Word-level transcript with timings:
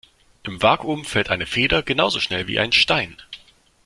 Im 0.41 0.63
Vakuum 0.63 1.05
fällt 1.05 1.29
eine 1.29 1.45
Feder 1.45 1.83
genauso 1.83 2.19
schnell 2.19 2.47
wie 2.47 2.57
ein 2.57 2.71
Stein. 2.71 3.17